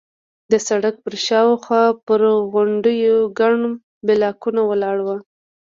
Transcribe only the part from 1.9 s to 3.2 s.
پر غونډیو